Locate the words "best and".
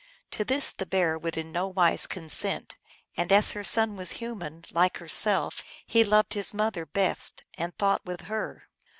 6.87-7.77